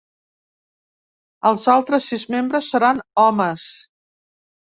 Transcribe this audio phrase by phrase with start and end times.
[1.49, 3.67] Els altres sis membres seran homes.